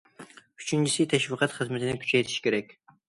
[0.61, 2.75] ئۈچىنچىسى، تەشۋىقات خىزمىتىنى كۈچەيتىش كېرەك.